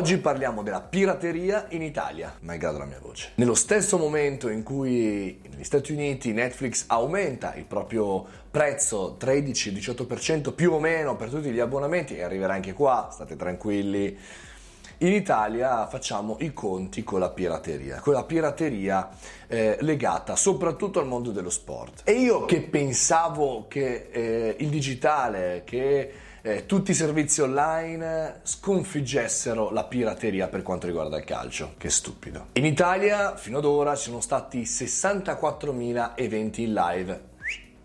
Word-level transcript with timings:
Oggi 0.00 0.16
parliamo 0.16 0.62
della 0.62 0.80
pirateria 0.80 1.66
in 1.72 1.82
Italia, 1.82 2.34
malgrado 2.40 2.78
la 2.78 2.86
mia 2.86 2.98
voce. 3.02 3.32
Nello 3.34 3.54
stesso 3.54 3.98
momento 3.98 4.48
in 4.48 4.62
cui 4.62 5.38
negli 5.50 5.62
Stati 5.62 5.92
Uniti 5.92 6.32
Netflix 6.32 6.84
aumenta 6.86 7.54
il 7.54 7.64
proprio 7.64 8.24
prezzo 8.50 9.18
13-18% 9.20 10.54
più 10.54 10.72
o 10.72 10.80
meno 10.80 11.16
per 11.16 11.28
tutti 11.28 11.50
gli 11.50 11.60
abbonamenti 11.60 12.16
e 12.16 12.22
arriverà 12.22 12.54
anche 12.54 12.72
qua, 12.72 13.10
state 13.12 13.36
tranquilli. 13.36 14.16
In 15.02 15.12
Italia 15.12 15.86
facciamo 15.86 16.38
i 16.40 16.54
conti 16.54 17.04
con 17.04 17.20
la 17.20 17.28
pirateria, 17.28 18.00
con 18.00 18.14
la 18.14 18.24
pirateria 18.24 19.06
eh, 19.48 19.76
legata 19.80 20.34
soprattutto 20.34 20.98
al 20.98 21.06
mondo 21.08 21.30
dello 21.30 21.50
sport. 21.50 22.04
E 22.04 22.12
io 22.12 22.46
che 22.46 22.62
pensavo 22.62 23.66
che 23.68 24.08
eh, 24.10 24.56
il 24.60 24.70
digitale, 24.70 25.60
che 25.66 26.10
eh, 26.42 26.66
tutti 26.66 26.92
i 26.92 26.94
servizi 26.94 27.40
online 27.40 28.40
sconfiggessero 28.42 29.70
la 29.70 29.84
pirateria 29.84 30.48
per 30.48 30.62
quanto 30.62 30.86
riguarda 30.86 31.18
il 31.18 31.24
calcio. 31.24 31.74
Che 31.76 31.90
stupido. 31.90 32.46
In 32.52 32.64
Italia 32.64 33.36
fino 33.36 33.58
ad 33.58 33.64
ora 33.64 33.94
ci 33.96 34.04
sono 34.04 34.20
stati 34.20 34.62
64.000 34.62 36.12
eventi 36.14 36.66
live 36.66 37.28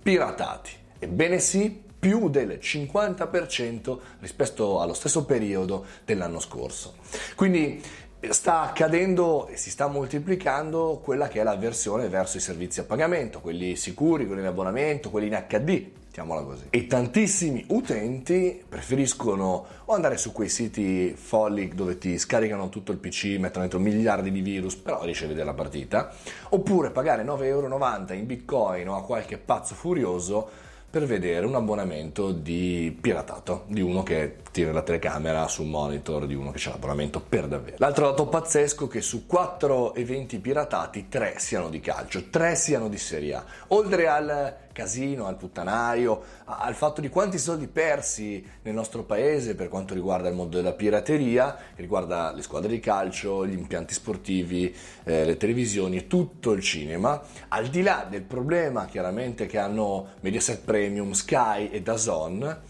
piratati. 0.01 0.71
Ebbene 0.99 1.39
sì, 1.39 1.83
più 1.97 2.29
del 2.29 2.59
50% 2.61 3.97
rispetto 4.19 4.79
allo 4.79 4.93
stesso 4.93 5.25
periodo 5.25 5.85
dell'anno 6.05 6.39
scorso. 6.39 6.95
Quindi 7.35 7.81
sta 8.29 8.61
accadendo 8.61 9.47
e 9.47 9.57
si 9.57 9.69
sta 9.69 9.87
moltiplicando 9.87 10.99
quella 11.03 11.27
che 11.27 11.39
è 11.39 11.43
l'avversione 11.43 12.07
verso 12.07 12.37
i 12.37 12.39
servizi 12.39 12.79
a 12.79 12.83
pagamento, 12.83 13.39
quelli 13.39 13.75
sicuri, 13.75 14.25
quelli 14.25 14.41
in 14.41 14.47
abbonamento, 14.47 15.09
quelli 15.09 15.27
in 15.27 15.43
HD, 15.47 15.91
mettiamola 16.15 16.41
così. 16.41 16.67
E 16.69 16.87
tantissimi 16.87 17.65
utenti 17.69 18.63
preferiscono 18.67 19.65
o 19.83 19.93
andare 19.93 20.17
su 20.17 20.31
quei 20.31 20.47
siti 20.47 21.13
folli 21.15 21.67
dove 21.69 21.97
ti 21.97 22.17
scaricano 22.17 22.69
tutto 22.69 22.93
il 22.93 22.97
PC, 22.97 23.37
mettono 23.37 23.61
dentro 23.61 23.79
miliardi 23.79 24.31
di 24.31 24.41
virus, 24.41 24.75
però 24.75 25.03
riesci 25.03 25.25
a 25.25 25.27
vedere 25.27 25.45
la 25.45 25.53
partita, 25.53 26.13
oppure 26.49 26.91
pagare 26.91 27.23
9,90 27.23 27.43
euro 27.43 28.13
in 28.13 28.25
bitcoin 28.25 28.89
o 28.89 28.95
a 28.95 29.03
qualche 29.03 29.37
pazzo 29.37 29.75
furioso 29.75 30.63
per 30.89 31.05
vedere 31.05 31.45
un 31.45 31.55
abbonamento 31.55 32.31
di 32.31 32.97
piratato, 33.01 33.65
di 33.67 33.81
uno 33.81 34.01
che 34.01 34.37
tira 34.53 34.71
la 34.71 34.81
telecamera 34.81 35.45
su 35.49 35.63
un 35.63 35.69
monitor, 35.69 36.25
di 36.25 36.35
uno 36.35 36.51
che 36.51 36.57
c'è 36.57 36.69
l'abbonamento 36.69 37.19
per 37.19 37.49
davvero. 37.49 37.75
L'altro 37.79 38.05
dato 38.05 38.27
pazzesco 38.27 38.85
è 38.85 38.87
che 38.87 39.01
su 39.01 39.25
quattro 39.25 39.93
eventi 39.93 40.39
piratati, 40.39 41.09
tre 41.09 41.33
siano 41.37 41.67
di 41.67 41.81
calcio, 41.81 42.29
tre 42.29 42.55
siano 42.55 42.87
di 42.87 42.97
Serie 42.97 43.33
A. 43.33 43.43
Oltre 43.67 44.07
al 44.07 44.55
casino, 44.75 45.25
al 45.25 45.37
puttanaio, 45.37 46.21
al 46.43 46.75
fatto 46.75 46.99
di 46.99 47.07
quanti 47.07 47.39
soldi 47.39 47.67
persi 47.67 48.45
nel 48.63 48.73
nostro 48.73 49.03
paese 49.03 49.55
per 49.55 49.69
quanto 49.69 49.93
riguarda 49.93 50.27
il 50.27 50.35
mondo 50.35 50.57
della 50.57 50.73
pirateria, 50.73 51.55
che 51.73 51.81
riguarda 51.81 52.33
le 52.33 52.41
squadre 52.41 52.71
di 52.71 52.81
calcio, 52.81 53.47
gli 53.47 53.53
impianti 53.53 53.93
sportivi, 53.93 54.75
eh, 55.05 55.23
le 55.23 55.37
televisioni 55.37 55.95
e 55.95 56.07
tutto 56.07 56.51
il 56.51 56.61
cinema, 56.61 57.21
al 57.47 57.67
di 57.67 57.81
là 57.81 58.05
del 58.09 58.23
problema 58.23 58.85
chiaramente 58.85 59.45
che 59.45 59.57
hanno 59.57 60.07
Mediaset 60.19 60.59
Premium, 60.65 61.13
Sky 61.13 61.69
e 61.69 61.81
Dazon, 61.81 62.61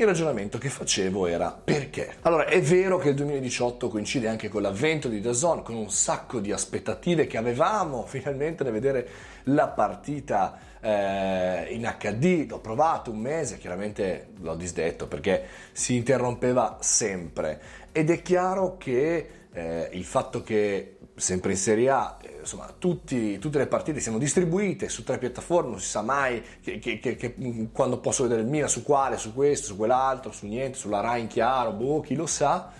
il 0.00 0.06
ragionamento 0.06 0.56
che 0.56 0.70
facevo 0.70 1.26
era 1.26 1.50
perché? 1.52 2.14
Allora, 2.22 2.46
è 2.46 2.60
vero 2.62 2.96
che 2.96 3.10
il 3.10 3.14
2018 3.16 3.88
coincide 3.88 4.28
anche 4.28 4.48
con 4.48 4.62
l'avvento 4.62 5.08
di 5.08 5.20
Dazon, 5.20 5.62
con 5.62 5.74
un 5.74 5.90
sacco 5.90 6.40
di 6.40 6.52
aspettative 6.52 7.26
che 7.26 7.36
avevamo 7.36 8.04
finalmente 8.08 8.64
nel 8.64 8.72
vedere 8.72 9.08
la 9.44 9.68
partita 9.68 10.58
eh, 10.80 11.66
in 11.74 11.94
HD, 11.98 12.46
l'ho 12.48 12.60
provato 12.60 13.10
un 13.10 13.18
mese, 13.18 13.58
chiaramente 13.58 14.28
l'ho 14.40 14.54
disdetto 14.54 15.06
perché 15.06 15.44
si 15.72 15.96
interrompeva 15.96 16.78
sempre 16.80 17.60
ed 17.92 18.08
è 18.08 18.22
chiaro 18.22 18.78
che 18.78 19.28
eh, 19.52 19.88
il 19.92 20.04
fatto 20.04 20.42
che 20.42 20.96
sempre 21.14 21.50
in 21.50 21.58
Serie 21.58 21.90
A, 21.90 22.16
insomma, 22.50 22.74
tutti, 22.76 23.38
tutte 23.38 23.58
le 23.58 23.66
partite 23.68 24.00
siano 24.00 24.18
distribuite 24.18 24.88
su 24.88 25.04
tre 25.04 25.18
piattaforme, 25.18 25.70
non 25.70 25.80
si 25.80 25.88
sa 25.88 26.02
mai 26.02 26.42
che, 26.60 26.78
che, 26.80 26.98
che, 26.98 27.34
quando 27.72 27.98
posso 27.98 28.24
vedere 28.24 28.40
il 28.42 28.48
Mina 28.48 28.66
su 28.66 28.82
quale, 28.82 29.18
su 29.18 29.32
questo, 29.32 29.66
su 29.66 29.76
quell'altro, 29.76 30.32
su 30.32 30.46
niente, 30.46 30.76
sulla 30.76 31.00
Rai 31.00 31.20
in 31.20 31.26
chiaro, 31.28 31.72
boh, 31.72 32.00
chi 32.00 32.14
lo 32.14 32.26
sa. 32.26 32.72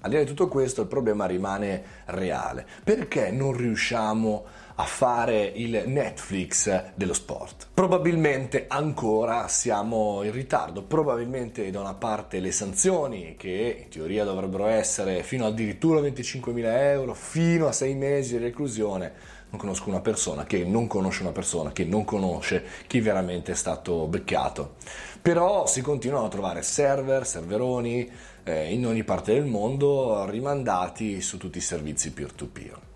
Al 0.00 0.10
di 0.10 0.16
là 0.16 0.22
di 0.22 0.28
tutto 0.28 0.46
questo 0.46 0.82
il 0.82 0.86
problema 0.86 1.26
rimane 1.26 1.82
reale. 2.06 2.64
Perché 2.84 3.30
non 3.32 3.56
riusciamo 3.56 4.44
a 4.76 4.84
fare 4.84 5.42
il 5.42 5.84
Netflix 5.86 6.92
dello 6.94 7.14
sport? 7.14 7.66
Probabilmente 7.74 8.66
ancora 8.68 9.48
siamo 9.48 10.22
in 10.22 10.30
ritardo, 10.30 10.82
probabilmente 10.82 11.68
da 11.70 11.80
una 11.80 11.94
parte 11.94 12.38
le 12.38 12.52
sanzioni 12.52 13.34
che 13.36 13.82
in 13.82 13.88
teoria 13.88 14.22
dovrebbero 14.22 14.66
essere 14.66 15.24
fino 15.24 15.46
addirittura 15.46 16.00
25.000 16.00 16.62
euro, 16.64 17.14
fino 17.14 17.66
a 17.66 17.72
6 17.72 17.94
mesi 17.94 18.38
di 18.38 18.44
reclusione. 18.44 19.36
Non 19.50 19.60
conosco 19.60 19.88
una 19.88 20.00
persona 20.00 20.44
che 20.44 20.64
non 20.64 20.86
conosce 20.86 21.22
una 21.22 21.32
persona 21.32 21.72
che 21.72 21.84
non 21.84 22.04
conosce 22.04 22.64
chi 22.86 23.00
veramente 23.00 23.52
è 23.52 23.54
stato 23.54 24.06
beccato. 24.06 24.76
Però 25.22 25.66
si 25.66 25.80
continuano 25.80 26.26
a 26.26 26.30
trovare 26.30 26.62
server, 26.62 27.26
serveroni, 27.26 28.10
eh, 28.44 28.72
in 28.72 28.86
ogni 28.86 29.04
parte 29.04 29.32
del 29.32 29.44
mondo 29.44 30.28
rimandati 30.28 31.20
su 31.20 31.38
tutti 31.38 31.58
i 31.58 31.62
servizi 31.62 32.12
peer-to-peer. 32.12 32.86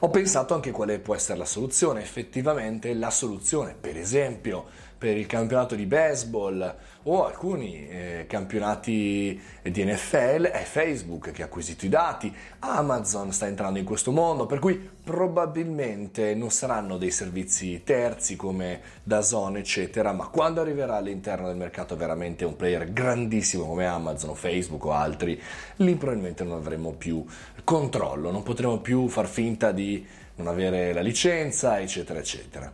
Ho 0.00 0.10
pensato 0.10 0.54
anche 0.54 0.72
quale 0.72 0.98
può 0.98 1.14
essere 1.14 1.38
la 1.38 1.44
soluzione, 1.44 2.02
effettivamente 2.02 2.92
la 2.92 3.10
soluzione, 3.10 3.76
per 3.78 3.96
esempio 3.96 4.66
per 5.02 5.16
il 5.16 5.26
campionato 5.26 5.74
di 5.74 5.84
baseball 5.84 6.76
o 7.02 7.26
alcuni 7.26 7.88
eh, 7.88 8.26
campionati 8.28 9.36
di 9.60 9.84
NFL 9.84 10.44
è 10.44 10.62
Facebook 10.62 11.32
che 11.32 11.42
ha 11.42 11.46
acquisito 11.46 11.86
i 11.86 11.88
dati, 11.88 12.32
Amazon 12.60 13.32
sta 13.32 13.48
entrando 13.48 13.80
in 13.80 13.84
questo 13.84 14.12
mondo, 14.12 14.46
per 14.46 14.60
cui 14.60 14.90
probabilmente 15.02 16.36
non 16.36 16.52
saranno 16.52 16.98
dei 16.98 17.10
servizi 17.10 17.82
terzi 17.82 18.36
come 18.36 18.80
Dazon 19.02 19.56
eccetera, 19.56 20.12
ma 20.12 20.28
quando 20.28 20.60
arriverà 20.60 20.98
all'interno 20.98 21.48
del 21.48 21.56
mercato 21.56 21.96
veramente 21.96 22.44
un 22.44 22.54
player 22.54 22.92
grandissimo 22.92 23.66
come 23.66 23.84
Amazon 23.86 24.30
o 24.30 24.34
Facebook 24.34 24.84
o 24.84 24.92
altri, 24.92 25.36
lì 25.78 25.96
probabilmente 25.96 26.44
non 26.44 26.58
avremo 26.58 26.92
più 26.92 27.24
controllo, 27.64 28.30
non 28.30 28.44
potremo 28.44 28.78
più 28.78 29.08
far 29.08 29.26
finta 29.26 29.72
di 29.72 30.06
non 30.36 30.46
avere 30.46 30.92
la 30.92 31.00
licenza 31.00 31.80
eccetera 31.80 32.20
eccetera. 32.20 32.72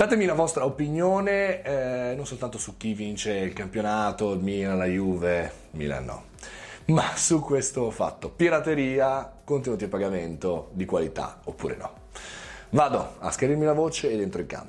Datemi 0.00 0.24
la 0.24 0.32
vostra 0.32 0.64
opinione, 0.64 1.60
eh, 1.60 2.14
non 2.16 2.24
soltanto 2.24 2.56
su 2.56 2.78
chi 2.78 2.94
vince 2.94 3.34
il 3.34 3.52
campionato, 3.52 4.32
il 4.32 4.40
Milan, 4.40 4.78
la 4.78 4.86
Juve, 4.86 5.52
Milan 5.72 6.06
no, 6.06 6.24
ma 6.86 7.14
su 7.16 7.40
questo 7.40 7.90
fatto, 7.90 8.30
pirateria, 8.30 9.30
contenuti 9.44 9.84
a 9.84 9.88
pagamento 9.88 10.70
di 10.72 10.86
qualità 10.86 11.40
oppure 11.44 11.76
no. 11.76 11.92
Vado 12.70 13.16
a 13.18 13.30
schiarirmi 13.30 13.66
la 13.66 13.74
voce 13.74 14.10
ed 14.10 14.22
entro 14.22 14.40
in 14.40 14.46
campo. 14.46 14.68